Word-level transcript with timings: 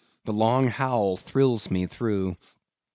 The 0.25 0.33
long 0.33 0.65
howl 0.67 1.15
thrills 1.15 1.69
me 1.69 1.85
through! 1.85 2.35